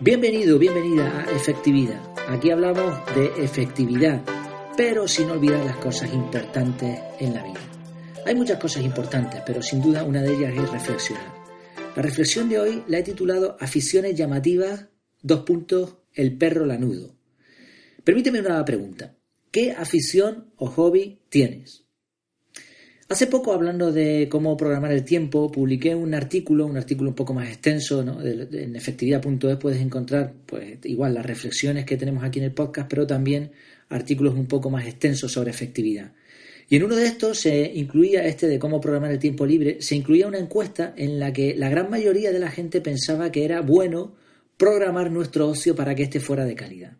Bienvenido, 0.00 0.60
bienvenida 0.60 1.24
a 1.24 1.32
Efectividad. 1.32 2.00
Aquí 2.28 2.52
hablamos 2.52 3.04
de 3.16 3.42
efectividad, 3.42 4.22
pero 4.76 5.08
sin 5.08 5.28
olvidar 5.28 5.64
las 5.66 5.76
cosas 5.78 6.14
importantes 6.14 7.00
en 7.18 7.34
la 7.34 7.42
vida. 7.42 7.58
Hay 8.24 8.36
muchas 8.36 8.60
cosas 8.60 8.84
importantes, 8.84 9.42
pero 9.44 9.60
sin 9.60 9.82
duda 9.82 10.04
una 10.04 10.22
de 10.22 10.34
ellas 10.34 10.54
es 10.56 10.70
reflexionar. 10.70 11.34
La 11.96 12.02
reflexión 12.02 12.48
de 12.48 12.60
hoy 12.60 12.84
la 12.86 13.00
he 13.00 13.02
titulado 13.02 13.56
Aficiones 13.58 14.14
llamativas, 14.14 14.86
dos 15.20 15.40
puntos, 15.40 15.96
el 16.14 16.38
perro 16.38 16.64
lanudo. 16.64 17.16
Permíteme 18.04 18.38
una 18.38 18.64
pregunta. 18.64 19.16
¿Qué 19.50 19.72
afición 19.72 20.52
o 20.54 20.68
hobby 20.68 21.22
tienes? 21.28 21.87
Hace 23.10 23.26
poco, 23.26 23.54
hablando 23.54 23.90
de 23.90 24.28
cómo 24.28 24.54
programar 24.54 24.92
el 24.92 25.02
tiempo, 25.02 25.50
publiqué 25.50 25.94
un 25.94 26.12
artículo, 26.12 26.66
un 26.66 26.76
artículo 26.76 27.08
un 27.08 27.16
poco 27.16 27.32
más 27.32 27.48
extenso, 27.48 28.04
¿no? 28.04 28.20
en 28.22 28.76
efectividad.es 28.76 29.56
puedes 29.56 29.80
encontrar, 29.80 30.34
pues, 30.44 30.78
igual 30.84 31.14
las 31.14 31.24
reflexiones 31.24 31.86
que 31.86 31.96
tenemos 31.96 32.22
aquí 32.22 32.38
en 32.38 32.44
el 32.44 32.52
podcast, 32.52 32.86
pero 32.86 33.06
también 33.06 33.50
artículos 33.88 34.34
un 34.34 34.46
poco 34.46 34.68
más 34.68 34.86
extensos 34.86 35.32
sobre 35.32 35.50
efectividad. 35.50 36.12
Y 36.68 36.76
en 36.76 36.82
uno 36.82 36.96
de 36.96 37.06
estos 37.06 37.38
se 37.38 37.72
incluía 37.74 38.26
este 38.26 38.46
de 38.46 38.58
cómo 38.58 38.78
programar 38.78 39.10
el 39.10 39.18
tiempo 39.18 39.46
libre, 39.46 39.80
se 39.80 39.96
incluía 39.96 40.26
una 40.26 40.38
encuesta 40.38 40.92
en 40.94 41.18
la 41.18 41.32
que 41.32 41.54
la 41.54 41.70
gran 41.70 41.88
mayoría 41.88 42.30
de 42.30 42.40
la 42.40 42.50
gente 42.50 42.82
pensaba 42.82 43.32
que 43.32 43.46
era 43.46 43.62
bueno 43.62 44.16
programar 44.58 45.10
nuestro 45.10 45.48
ocio 45.48 45.74
para 45.74 45.94
que 45.94 46.02
éste 46.02 46.20
fuera 46.20 46.44
de 46.44 46.54
calidad. 46.54 46.98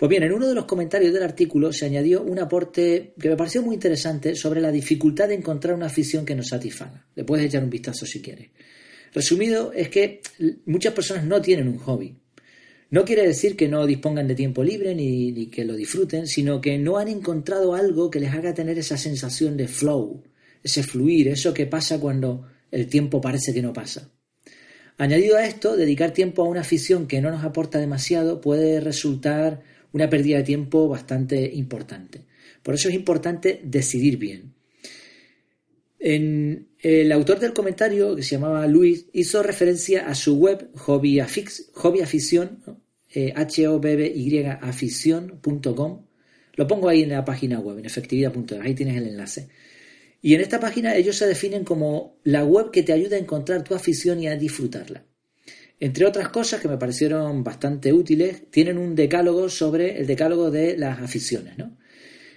Pues 0.00 0.08
bien, 0.08 0.22
en 0.22 0.32
uno 0.32 0.48
de 0.48 0.54
los 0.54 0.64
comentarios 0.64 1.12
del 1.12 1.22
artículo 1.22 1.74
se 1.74 1.84
añadió 1.84 2.22
un 2.22 2.38
aporte 2.38 3.12
que 3.20 3.28
me 3.28 3.36
pareció 3.36 3.60
muy 3.60 3.74
interesante 3.74 4.34
sobre 4.34 4.62
la 4.62 4.72
dificultad 4.72 5.28
de 5.28 5.34
encontrar 5.34 5.74
una 5.74 5.88
afición 5.88 6.24
que 6.24 6.34
nos 6.34 6.48
satisfaga. 6.48 7.04
Le 7.14 7.22
puedes 7.22 7.44
echar 7.44 7.62
un 7.62 7.68
vistazo 7.68 8.06
si 8.06 8.22
quieres. 8.22 8.48
Resumido, 9.12 9.74
es 9.74 9.90
que 9.90 10.22
muchas 10.64 10.94
personas 10.94 11.24
no 11.24 11.42
tienen 11.42 11.68
un 11.68 11.76
hobby. 11.76 12.16
No 12.88 13.04
quiere 13.04 13.26
decir 13.26 13.56
que 13.56 13.68
no 13.68 13.84
dispongan 13.84 14.26
de 14.26 14.34
tiempo 14.34 14.64
libre 14.64 14.94
ni, 14.94 15.32
ni, 15.32 15.48
que 15.48 15.66
lo 15.66 15.76
disfruten, 15.76 16.26
sino 16.26 16.62
que 16.62 16.78
no 16.78 16.96
han 16.96 17.08
encontrado 17.08 17.74
algo 17.74 18.10
que 18.10 18.20
les 18.20 18.32
haga 18.32 18.54
tener 18.54 18.78
esa 18.78 18.96
sensación 18.96 19.58
de 19.58 19.68
flow, 19.68 20.22
ese 20.62 20.82
fluir, 20.82 21.28
eso 21.28 21.52
que 21.52 21.66
pasa 21.66 22.00
cuando 22.00 22.46
el 22.70 22.86
tiempo 22.86 23.20
parece 23.20 23.52
que 23.52 23.60
no 23.60 23.74
pasa. 23.74 24.10
Añadido 24.96 25.36
a 25.36 25.44
esto, 25.44 25.76
dedicar 25.76 26.12
tiempo 26.12 26.42
a 26.42 26.48
una 26.48 26.62
afición 26.62 27.06
que 27.06 27.20
no 27.20 27.30
nos 27.30 27.44
aporta 27.44 27.78
demasiado 27.78 28.40
puede 28.40 28.80
resultar 28.80 29.60
una 29.92 30.08
pérdida 30.08 30.38
de 30.38 30.44
tiempo 30.44 30.88
bastante 30.88 31.50
importante. 31.54 32.22
Por 32.62 32.74
eso 32.74 32.88
es 32.88 32.94
importante 32.94 33.60
decidir 33.64 34.16
bien. 34.16 34.54
En, 35.98 36.68
el 36.78 37.12
autor 37.12 37.40
del 37.40 37.52
comentario, 37.52 38.16
que 38.16 38.22
se 38.22 38.36
llamaba 38.36 38.66
Luis, 38.66 39.06
hizo 39.12 39.42
referencia 39.42 40.08
a 40.08 40.14
su 40.14 40.36
web 40.36 40.70
Hobby, 40.76 41.20
Afix, 41.20 41.70
Hobby 41.74 42.00
Afición, 42.00 42.62
eh, 43.12 43.32
h 43.36 43.68
o 43.68 43.78
b 43.78 44.58
afición.com. 44.60 46.06
Lo 46.54 46.66
pongo 46.66 46.88
ahí 46.88 47.02
en 47.02 47.10
la 47.10 47.24
página 47.24 47.60
web, 47.60 47.78
en 47.78 47.86
efectividad.es, 47.86 48.60
ahí 48.60 48.74
tienes 48.74 48.96
el 48.96 49.08
enlace. 49.08 49.48
Y 50.22 50.34
en 50.34 50.40
esta 50.40 50.60
página 50.60 50.96
ellos 50.96 51.16
se 51.16 51.26
definen 51.26 51.64
como 51.64 52.18
la 52.24 52.44
web 52.44 52.70
que 52.70 52.82
te 52.82 52.92
ayuda 52.92 53.16
a 53.16 53.20
encontrar 53.20 53.64
tu 53.64 53.74
afición 53.74 54.22
y 54.22 54.28
a 54.28 54.36
disfrutarla. 54.36 55.04
Entre 55.80 56.04
otras 56.04 56.28
cosas 56.28 56.60
que 56.60 56.68
me 56.68 56.76
parecieron 56.76 57.42
bastante 57.42 57.90
útiles, 57.90 58.50
tienen 58.50 58.76
un 58.76 58.94
decálogo 58.94 59.48
sobre 59.48 59.98
el 59.98 60.06
decálogo 60.06 60.50
de 60.50 60.76
las 60.76 61.00
aficiones. 61.00 61.56
¿no? 61.56 61.78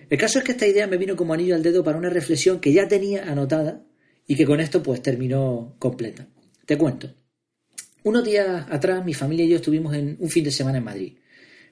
El 0.09 0.17
caso 0.17 0.39
es 0.39 0.45
que 0.45 0.53
esta 0.53 0.65
idea 0.65 0.87
me 0.87 0.95
vino 0.95 1.17
como 1.17 1.33
anillo 1.33 1.53
al 1.53 1.61
dedo 1.61 1.83
para 1.83 1.97
una 1.97 2.09
reflexión 2.09 2.61
que 2.61 2.71
ya 2.71 2.87
tenía 2.87 3.29
anotada 3.29 3.83
y 4.25 4.35
que 4.35 4.45
con 4.45 4.61
esto 4.61 4.81
pues 4.81 5.01
terminó 5.01 5.75
completa. 5.77 6.25
Te 6.65 6.77
cuento. 6.77 7.13
Unos 8.03 8.23
días 8.23 8.65
atrás 8.69 9.03
mi 9.03 9.13
familia 9.13 9.45
y 9.45 9.49
yo 9.49 9.55
estuvimos 9.57 9.93
en 9.93 10.15
un 10.19 10.29
fin 10.29 10.45
de 10.45 10.51
semana 10.51 10.77
en 10.77 10.83
Madrid. 10.85 11.17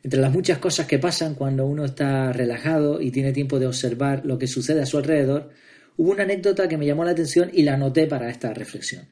Entre 0.04 0.20
las 0.20 0.34
muchas 0.34 0.58
cosas 0.58 0.88
que 0.88 1.00
pasan 1.00 1.36
cuando 1.36 1.66
uno 1.66 1.86
está 1.86 2.34
relajado 2.34 3.00
y 3.00 3.12
tiene 3.12 3.32
tiempo 3.32 3.60
de 3.60 3.68
observar 3.68 4.26
lo 4.26 4.38
que 4.38 4.48
sucede 4.48 4.82
a 4.82 4.86
su 4.86 4.98
alrededor, 4.98 5.52
hubo 5.96 6.12
una 6.12 6.24
anécdota 6.24 6.68
que 6.68 6.78
me 6.78 6.86
llamó 6.86 7.06
la 7.06 7.12
atención 7.12 7.50
y 7.54 7.64
la 7.64 7.76
anoté 7.76 8.08
para 8.08 8.30
esta 8.30 8.54
reflexión. 8.54 9.08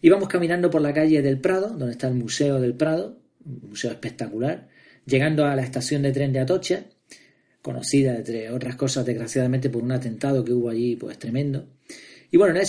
Íbamos 0.00 0.28
caminando 0.28 0.70
por 0.70 0.80
la 0.80 0.92
calle 0.92 1.22
del 1.22 1.40
Prado, 1.40 1.68
donde 1.68 1.92
está 1.92 2.08
el 2.08 2.14
Museo 2.14 2.60
del 2.60 2.74
Prado, 2.74 3.18
un 3.44 3.70
museo 3.70 3.90
espectacular, 3.90 4.68
llegando 5.06 5.44
a 5.44 5.56
la 5.56 5.62
estación 5.62 6.02
de 6.02 6.12
tren 6.12 6.32
de 6.32 6.40
Atocha, 6.40 6.84
conocida, 7.62 8.16
entre 8.16 8.50
otras 8.50 8.76
cosas, 8.76 9.04
desgraciadamente, 9.04 9.70
por 9.70 9.82
un 9.82 9.92
atentado 9.92 10.44
que 10.44 10.52
hubo 10.52 10.68
allí, 10.68 10.96
pues 10.96 11.18
tremendo. 11.18 11.66
Y 12.30 12.36
bueno, 12.36 12.58
en, 12.58 12.62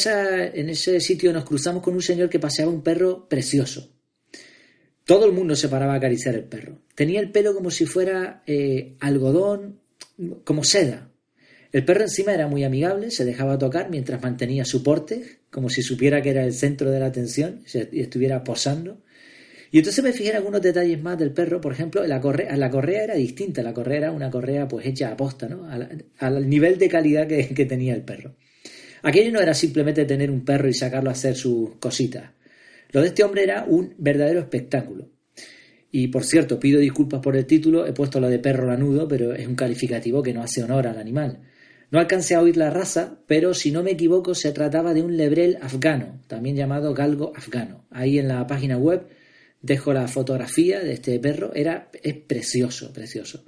en 0.53 0.69
ese 0.69 0.99
sitio 0.99 1.33
nos 1.33 1.43
cruzamos 1.43 1.83
con 1.83 1.93
un 1.93 2.01
señor 2.01 2.29
que 2.29 2.39
paseaba 2.39 2.71
un 2.71 2.81
perro 2.81 3.27
precioso. 3.27 3.91
Todo 5.05 5.25
el 5.25 5.31
mundo 5.31 5.55
se 5.55 5.69
paraba 5.69 5.93
a 5.93 5.97
acariciar 5.97 6.35
el 6.35 6.43
perro. 6.43 6.79
Tenía 6.95 7.19
el 7.19 7.31
pelo 7.31 7.53
como 7.53 7.71
si 7.71 7.85
fuera 7.85 8.43
eh, 8.45 8.95
algodón, 8.99 9.79
como 10.43 10.63
seda, 10.63 11.09
el 11.71 11.85
perro 11.85 12.01
encima 12.01 12.33
era 12.33 12.47
muy 12.47 12.63
amigable, 12.63 13.11
se 13.11 13.25
dejaba 13.25 13.57
tocar 13.57 13.89
mientras 13.89 14.21
mantenía 14.21 14.65
su 14.65 14.81
porte, 14.81 15.39
como 15.51 15.69
si 15.69 15.83
supiera 15.83 16.21
que 16.21 16.31
era 16.31 16.43
el 16.43 16.53
centro 16.53 16.89
de 16.89 16.99
la 16.99 17.05
atención 17.07 17.61
y 17.91 18.01
estuviera 18.01 18.43
posando. 18.43 19.03
Y 19.71 19.77
entonces 19.77 20.03
me 20.03 20.11
fijé 20.11 20.31
en 20.31 20.37
algunos 20.37 20.63
detalles 20.63 20.99
más 20.99 21.19
del 21.19 21.31
perro, 21.31 21.61
por 21.61 21.71
ejemplo, 21.71 22.05
la 22.07 22.19
correa, 22.19 23.03
era 23.03 23.13
distinta, 23.13 23.61
la 23.61 23.71
correa 23.71 23.97
era 23.97 24.11
una 24.11 24.31
correa 24.31 24.67
pues 24.67 24.87
hecha 24.87 25.11
a 25.11 25.17
posta, 25.17 25.47
¿no? 25.47 25.69
Al, 26.17 26.49
nivel 26.49 26.79
de 26.79 26.89
calidad 26.89 27.27
que, 27.27 27.49
que 27.49 27.65
tenía 27.65 27.93
el 27.93 28.01
perro. 28.01 28.35
Aquello 29.03 29.31
no 29.31 29.39
era 29.39 29.53
simplemente 29.53 30.05
tener 30.05 30.31
un 30.31 30.43
perro 30.43 30.67
y 30.67 30.73
sacarlo 30.73 31.09
a 31.09 31.13
hacer 31.13 31.35
sus 31.35 31.75
cositas. 31.75 32.31
Lo 32.91 33.01
de 33.01 33.09
este 33.09 33.23
hombre 33.23 33.43
era 33.43 33.65
un 33.65 33.93
verdadero 33.99 34.39
espectáculo. 34.39 35.11
Y 35.91 36.07
por 36.07 36.23
cierto, 36.23 36.59
pido 36.59 36.79
disculpas 36.79 37.21
por 37.21 37.35
el 37.35 37.45
título, 37.45 37.85
he 37.85 37.93
puesto 37.93 38.19
lo 38.19 38.27
de 38.27 38.39
perro 38.39 38.67
lanudo, 38.67 39.07
pero 39.07 39.33
es 39.33 39.47
un 39.47 39.55
calificativo 39.55 40.23
que 40.23 40.33
no 40.33 40.41
hace 40.41 40.63
honor 40.63 40.87
al 40.87 40.97
animal. 40.97 41.41
No 41.91 41.99
alcancé 41.99 42.35
a 42.35 42.41
oír 42.41 42.55
la 42.55 42.69
raza, 42.69 43.17
pero 43.25 43.53
si 43.53 43.71
no 43.71 43.81
me 43.81 43.91
equivoco 43.91 44.35
se 44.35 44.51
trataba 44.51 44.93
de 44.93 45.01
un 45.01 45.17
lebrel 45.17 45.57
afgano, 45.61 46.21
también 46.27 46.55
llamado 46.55 46.93
galgo 46.93 47.33
afgano. 47.35 47.85
Ahí 47.89 48.19
en 48.19 48.27
la 48.27 48.45
página 48.45 48.77
web 48.77 49.07
dejo 49.61 49.91
la 49.93 50.07
fotografía 50.07 50.79
de 50.81 50.93
este 50.93 51.19
perro, 51.19 51.51
era 51.53 51.89
es 52.03 52.15
precioso, 52.15 52.93
precioso. 52.93 53.43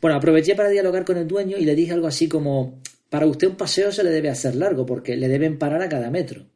Bueno, 0.00 0.16
aproveché 0.16 0.56
para 0.56 0.70
dialogar 0.70 1.04
con 1.04 1.16
el 1.16 1.28
dueño 1.28 1.56
y 1.56 1.64
le 1.64 1.76
dije 1.76 1.92
algo 1.92 2.08
así 2.08 2.28
como, 2.28 2.82
para 3.08 3.26
usted 3.26 3.46
un 3.46 3.56
paseo 3.56 3.92
se 3.92 4.02
le 4.02 4.10
debe 4.10 4.30
hacer 4.30 4.56
largo 4.56 4.84
porque 4.84 5.16
le 5.16 5.28
deben 5.28 5.58
parar 5.58 5.82
a 5.82 5.88
cada 5.88 6.10
metro. 6.10 6.46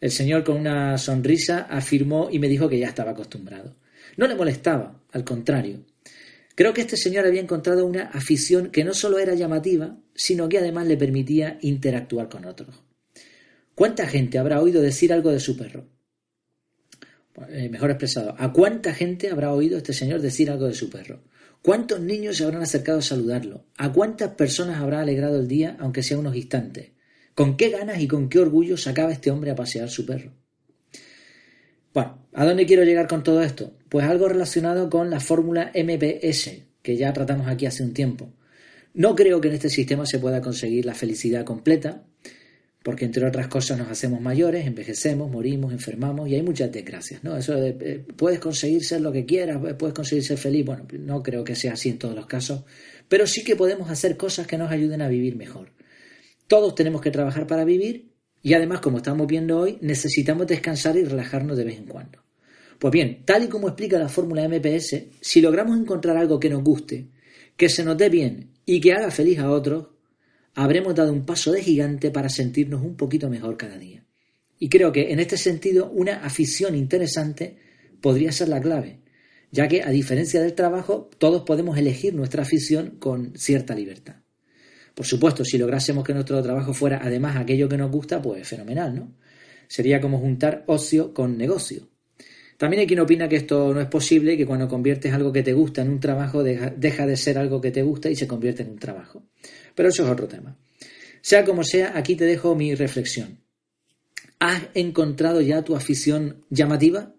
El 0.00 0.10
señor 0.10 0.44
con 0.44 0.56
una 0.56 0.96
sonrisa 0.96 1.66
afirmó 1.68 2.28
y 2.32 2.38
me 2.38 2.48
dijo 2.48 2.70
que 2.70 2.78
ya 2.78 2.88
estaba 2.88 3.10
acostumbrado. 3.10 3.76
No 4.16 4.26
le 4.26 4.34
molestaba, 4.34 5.02
al 5.12 5.24
contrario. 5.24 5.84
Creo 6.60 6.74
que 6.74 6.82
este 6.82 6.98
señor 6.98 7.24
había 7.24 7.40
encontrado 7.40 7.86
una 7.86 8.08
afición 8.08 8.70
que 8.70 8.84
no 8.84 8.92
solo 8.92 9.18
era 9.18 9.34
llamativa, 9.34 9.96
sino 10.14 10.46
que 10.46 10.58
además 10.58 10.86
le 10.86 10.98
permitía 10.98 11.58
interactuar 11.62 12.28
con 12.28 12.44
otros. 12.44 12.82
¿Cuánta 13.74 14.06
gente 14.06 14.38
habrá 14.38 14.60
oído 14.60 14.82
decir 14.82 15.10
algo 15.10 15.30
de 15.30 15.40
su 15.40 15.56
perro? 15.56 15.88
Eh, 17.48 17.70
mejor 17.70 17.88
expresado, 17.88 18.34
¿a 18.36 18.52
cuánta 18.52 18.92
gente 18.92 19.30
habrá 19.30 19.54
oído 19.54 19.78
este 19.78 19.94
señor 19.94 20.20
decir 20.20 20.50
algo 20.50 20.66
de 20.66 20.74
su 20.74 20.90
perro? 20.90 21.22
¿Cuántos 21.62 21.98
niños 21.98 22.36
se 22.36 22.44
habrán 22.44 22.60
acercado 22.60 22.98
a 22.98 23.02
saludarlo? 23.02 23.64
¿A 23.78 23.90
cuántas 23.90 24.34
personas 24.34 24.82
habrá 24.82 25.00
alegrado 25.00 25.40
el 25.40 25.48
día, 25.48 25.78
aunque 25.80 26.02
sea 26.02 26.18
unos 26.18 26.36
instantes? 26.36 26.90
¿Con 27.34 27.56
qué 27.56 27.70
ganas 27.70 28.02
y 28.02 28.06
con 28.06 28.28
qué 28.28 28.38
orgullo 28.38 28.76
sacaba 28.76 29.12
este 29.12 29.30
hombre 29.30 29.50
a 29.50 29.56
pasear 29.56 29.88
su 29.88 30.04
perro? 30.04 30.34
Bueno, 31.92 32.18
¿a 32.34 32.44
dónde 32.44 32.66
quiero 32.66 32.84
llegar 32.84 33.08
con 33.08 33.22
todo 33.22 33.42
esto? 33.42 33.72
Pues 33.88 34.06
algo 34.06 34.28
relacionado 34.28 34.88
con 34.88 35.10
la 35.10 35.18
fórmula 35.18 35.72
MPS, 35.74 36.50
que 36.82 36.96
ya 36.96 37.12
tratamos 37.12 37.48
aquí 37.48 37.66
hace 37.66 37.82
un 37.82 37.92
tiempo. 37.92 38.32
No 38.94 39.16
creo 39.16 39.40
que 39.40 39.48
en 39.48 39.54
este 39.54 39.70
sistema 39.70 40.06
se 40.06 40.18
pueda 40.18 40.40
conseguir 40.40 40.86
la 40.86 40.94
felicidad 40.94 41.44
completa, 41.44 42.04
porque 42.82 43.04
entre 43.04 43.26
otras 43.26 43.48
cosas 43.48 43.76
nos 43.76 43.88
hacemos 43.88 44.20
mayores, 44.20 44.66
envejecemos, 44.66 45.30
morimos, 45.30 45.72
enfermamos 45.72 46.28
y 46.28 46.34
hay 46.34 46.42
muchas 46.42 46.72
desgracias, 46.72 47.22
¿no? 47.22 47.36
Eso 47.36 47.54
de, 47.54 47.76
eh, 47.80 48.04
puedes 48.16 48.38
conseguir 48.38 48.84
ser 48.84 49.00
lo 49.00 49.12
que 49.12 49.26
quieras, 49.26 49.58
puedes 49.78 49.94
conseguir 49.94 50.24
ser 50.24 50.38
feliz, 50.38 50.64
bueno, 50.64 50.86
no 50.98 51.22
creo 51.22 51.44
que 51.44 51.54
sea 51.54 51.74
así 51.74 51.90
en 51.90 51.98
todos 51.98 52.14
los 52.14 52.26
casos, 52.26 52.62
pero 53.08 53.26
sí 53.26 53.44
que 53.44 53.54
podemos 53.54 53.90
hacer 53.90 54.16
cosas 54.16 54.46
que 54.46 54.56
nos 54.56 54.70
ayuden 54.70 55.02
a 55.02 55.08
vivir 55.08 55.36
mejor. 55.36 55.72
Todos 56.46 56.74
tenemos 56.74 57.00
que 57.00 57.10
trabajar 57.10 57.46
para 57.46 57.64
vivir 57.64 58.09
y 58.42 58.54
además, 58.54 58.80
como 58.80 58.98
estamos 58.98 59.26
viendo 59.26 59.58
hoy, 59.58 59.78
necesitamos 59.82 60.46
descansar 60.46 60.96
y 60.96 61.04
relajarnos 61.04 61.56
de 61.56 61.64
vez 61.64 61.78
en 61.78 61.86
cuando. 61.86 62.22
Pues 62.78 62.92
bien, 62.92 63.24
tal 63.26 63.44
y 63.44 63.48
como 63.48 63.68
explica 63.68 63.98
la 63.98 64.08
fórmula 64.08 64.48
MPS, 64.48 64.96
si 65.20 65.40
logramos 65.42 65.78
encontrar 65.78 66.16
algo 66.16 66.40
que 66.40 66.48
nos 66.48 66.64
guste, 66.64 67.08
que 67.56 67.68
se 67.68 67.84
nos 67.84 67.98
dé 67.98 68.08
bien 68.08 68.52
y 68.64 68.80
que 68.80 68.94
haga 68.94 69.10
feliz 69.10 69.38
a 69.38 69.50
otros, 69.50 69.88
habremos 70.54 70.94
dado 70.94 71.12
un 71.12 71.26
paso 71.26 71.52
de 71.52 71.62
gigante 71.62 72.10
para 72.10 72.30
sentirnos 72.30 72.82
un 72.82 72.96
poquito 72.96 73.28
mejor 73.28 73.58
cada 73.58 73.76
día. 73.76 74.06
Y 74.58 74.70
creo 74.70 74.92
que 74.92 75.12
en 75.12 75.20
este 75.20 75.36
sentido 75.36 75.90
una 75.90 76.24
afición 76.24 76.74
interesante 76.74 77.58
podría 78.00 78.32
ser 78.32 78.48
la 78.48 78.62
clave, 78.62 79.00
ya 79.50 79.68
que 79.68 79.82
a 79.82 79.90
diferencia 79.90 80.40
del 80.40 80.54
trabajo 80.54 81.10
todos 81.18 81.42
podemos 81.42 81.76
elegir 81.76 82.14
nuestra 82.14 82.42
afición 82.42 82.96
con 82.98 83.36
cierta 83.36 83.74
libertad. 83.74 84.16
Por 85.00 85.06
supuesto, 85.06 85.46
si 85.46 85.56
lográsemos 85.56 86.04
que 86.04 86.12
nuestro 86.12 86.42
trabajo 86.42 86.74
fuera 86.74 87.00
además 87.02 87.34
aquello 87.34 87.70
que 87.70 87.78
nos 87.78 87.90
gusta, 87.90 88.20
pues 88.20 88.46
fenomenal, 88.46 88.94
¿no? 88.94 89.16
Sería 89.66 89.98
como 89.98 90.18
juntar 90.18 90.62
ocio 90.66 91.14
con 91.14 91.38
negocio. 91.38 91.88
También 92.58 92.80
hay 92.80 92.86
quien 92.86 93.00
opina 93.00 93.26
que 93.26 93.36
esto 93.36 93.72
no 93.72 93.80
es 93.80 93.86
posible, 93.86 94.36
que 94.36 94.44
cuando 94.44 94.68
conviertes 94.68 95.10
algo 95.14 95.32
que 95.32 95.42
te 95.42 95.54
gusta 95.54 95.80
en 95.80 95.88
un 95.88 96.00
trabajo 96.00 96.42
deja, 96.42 96.68
deja 96.68 97.06
de 97.06 97.16
ser 97.16 97.38
algo 97.38 97.62
que 97.62 97.70
te 97.70 97.82
gusta 97.82 98.10
y 98.10 98.14
se 98.14 98.28
convierte 98.28 98.62
en 98.62 98.72
un 98.72 98.78
trabajo. 98.78 99.22
Pero 99.74 99.88
eso 99.88 100.04
es 100.04 100.10
otro 100.10 100.28
tema. 100.28 100.58
Sea 101.22 101.46
como 101.46 101.64
sea, 101.64 101.96
aquí 101.96 102.14
te 102.14 102.26
dejo 102.26 102.54
mi 102.54 102.74
reflexión. 102.74 103.40
¿Has 104.38 104.64
encontrado 104.74 105.40
ya 105.40 105.62
tu 105.62 105.76
afición 105.76 106.44
llamativa? 106.50 107.14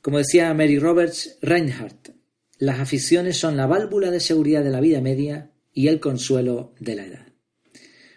Como 0.00 0.18
decía 0.18 0.54
Mary 0.54 0.78
Roberts 0.78 1.38
Reinhardt, 1.42 2.10
las 2.58 2.78
aficiones 2.78 3.36
son 3.36 3.56
la 3.56 3.66
válvula 3.66 4.12
de 4.12 4.20
seguridad 4.20 4.62
de 4.62 4.70
la 4.70 4.80
vida 4.80 5.00
media 5.00 5.51
y 5.72 5.88
el 5.88 6.00
consuelo 6.00 6.74
de 6.80 6.96
la 6.96 7.06
edad. 7.06 7.26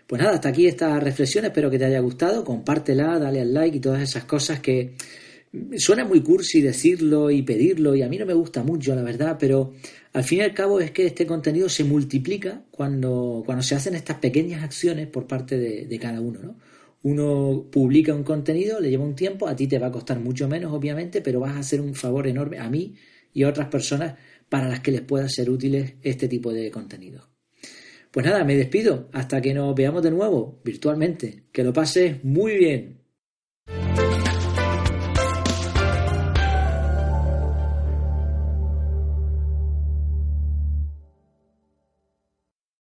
Pues 0.07 0.21
nada, 0.21 0.35
hasta 0.35 0.49
aquí 0.49 0.67
esta 0.67 0.99
reflexión, 0.99 1.45
espero 1.45 1.71
que 1.71 1.79
te 1.79 1.85
haya 1.85 1.99
gustado, 1.99 2.43
compártela, 2.43 3.17
dale 3.17 3.41
al 3.41 3.53
like 3.53 3.77
y 3.77 3.79
todas 3.79 4.03
esas 4.03 4.25
cosas 4.25 4.59
que 4.59 4.95
suena 5.77 6.05
muy 6.05 6.21
cursi 6.21 6.61
decirlo 6.61 7.31
y 7.31 7.41
pedirlo 7.41 7.95
y 7.95 8.01
a 8.01 8.09
mí 8.09 8.17
no 8.17 8.25
me 8.25 8.33
gusta 8.33 8.63
mucho, 8.63 8.95
la 8.95 9.03
verdad, 9.03 9.37
pero 9.39 9.73
al 10.13 10.23
fin 10.23 10.39
y 10.39 10.41
al 10.41 10.53
cabo 10.53 10.79
es 10.79 10.91
que 10.91 11.05
este 11.05 11.25
contenido 11.25 11.69
se 11.69 11.83
multiplica 11.83 12.63
cuando, 12.71 13.43
cuando 13.45 13.63
se 13.63 13.75
hacen 13.75 13.95
estas 13.95 14.17
pequeñas 14.17 14.63
acciones 14.63 15.07
por 15.07 15.27
parte 15.27 15.57
de, 15.57 15.99
cada 15.99 16.21
uno, 16.21 16.39
¿no? 16.41 16.59
Uno 17.03 17.67
publica 17.71 18.15
un 18.15 18.23
contenido, 18.23 18.79
le 18.79 18.89
lleva 18.89 19.03
un 19.03 19.15
tiempo, 19.15 19.47
a 19.47 19.55
ti 19.55 19.67
te 19.67 19.77
va 19.77 19.87
a 19.87 19.91
costar 19.91 20.19
mucho 20.19 20.47
menos, 20.47 20.73
obviamente, 20.73 21.21
pero 21.21 21.39
vas 21.39 21.55
a 21.55 21.59
hacer 21.59 21.79
un 21.79 21.93
favor 21.93 22.27
enorme 22.27 22.57
a 22.57 22.67
mí 22.67 22.95
y 23.31 23.43
a 23.43 23.49
otras 23.49 23.67
personas 23.67 24.15
para 24.49 24.67
las 24.67 24.79
que 24.79 24.91
les 24.91 25.01
pueda 25.01 25.29
ser 25.29 25.51
útiles 25.51 25.95
este 26.01 26.27
tipo 26.27 26.51
de 26.51 26.71
contenido. 26.71 27.34
Pues 28.15 28.25
nada, 28.25 28.45
me 28.45 28.56
despido. 28.56 29.09
Hasta 29.12 29.41
que 29.41 29.53
nos 29.53 29.75
veamos 29.75 30.01
de 30.01 30.09
nuevo, 30.09 30.62
virtualmente. 30.63 31.47
Que 31.51 31.65
lo 31.65 31.73
pases 31.73 32.23
muy 32.23 32.56
bien. 32.56 33.01